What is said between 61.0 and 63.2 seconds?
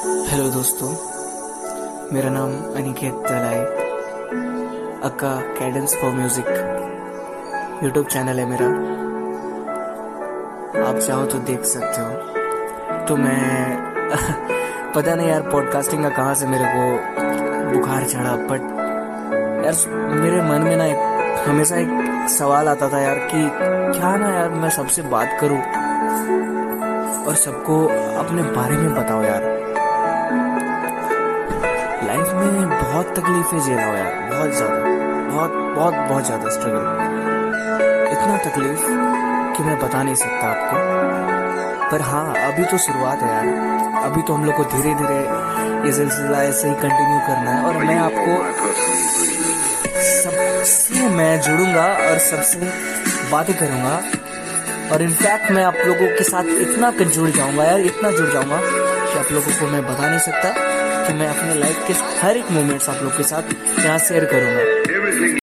कि मैं अपने लाइफ के हर एक मोमेंट्स आप लोग